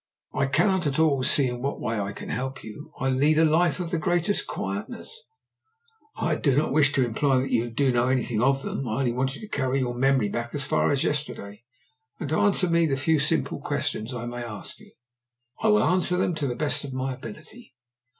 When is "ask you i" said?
14.43-15.67